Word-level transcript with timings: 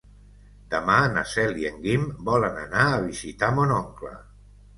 Demà 0.69 0.95
na 1.17 1.23
Cel 1.31 1.53
i 1.63 1.67
en 1.71 1.77
Guim 1.83 2.07
volen 2.31 2.59
anar 2.63 2.87
a 2.87 2.97
visitar 3.05 3.53
mon 3.61 3.77
oncle. 3.79 4.17